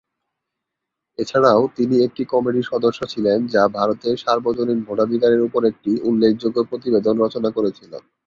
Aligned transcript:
এছাড়াও 1.19 1.61
তিনি 1.77 1.95
একটি 2.05 2.21
কমিটির 2.31 2.69
সদস্য 2.71 2.99
ছিলেন 3.13 3.39
যা 3.53 3.63
ভারতে 3.77 4.09
সার্বজনীন 4.23 4.79
ভোটাধিকারের 4.87 5.41
উপর 5.47 5.61
একটি 5.71 5.91
উল্লেখযোগ্য 6.09 6.57
প্রতিবেদন 6.69 7.15
রচনা 7.23 7.49
করেছিল। 7.51 7.91